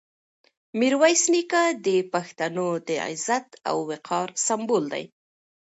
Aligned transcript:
میرویس 0.79 1.21
نیکه 1.33 1.63
د 1.85 1.87
پښتنو 2.13 2.67
د 2.87 2.89
عزت 3.07 3.47
او 3.69 3.77
وقار 3.91 4.27
سمبول 4.45 4.83
دی. 4.93 5.03